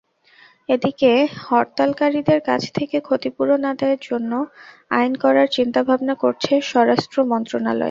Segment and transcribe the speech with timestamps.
[0.69, 1.11] এদিকে
[1.43, 4.31] হরতালকারীদের কাছ থেকে ক্ষতিপূরণ আদায়ের জন্য
[4.91, 7.79] আইন করার চিন্তাভাবনা করছে স্বরাষ্ট্র মন্ত্রণালয়।